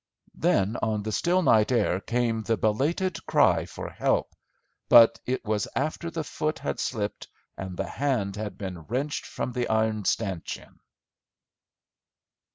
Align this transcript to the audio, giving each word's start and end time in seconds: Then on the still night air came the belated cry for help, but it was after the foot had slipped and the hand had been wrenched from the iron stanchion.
Then 0.33 0.77
on 0.81 1.03
the 1.03 1.11
still 1.11 1.43
night 1.43 1.71
air 1.71 1.99
came 1.99 2.41
the 2.41 2.57
belated 2.57 3.23
cry 3.27 3.67
for 3.67 3.87
help, 3.91 4.33
but 4.89 5.19
it 5.27 5.45
was 5.45 5.67
after 5.75 6.09
the 6.09 6.23
foot 6.23 6.57
had 6.57 6.79
slipped 6.79 7.27
and 7.55 7.77
the 7.77 7.85
hand 7.87 8.35
had 8.35 8.57
been 8.57 8.79
wrenched 8.79 9.27
from 9.27 9.51
the 9.51 9.67
iron 9.69 10.03
stanchion. 10.05 10.79